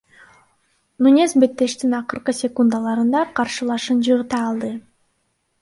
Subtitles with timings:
[1.07, 4.73] Нунес беттештин акыркы секундаларында каршылашын жыгыта алды.